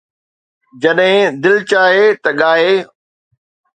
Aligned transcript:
جڏهن 0.81 1.23
دل 1.43 1.57
چاهي 1.71 2.07
ته 2.23 2.29
ڳائي 2.39 2.73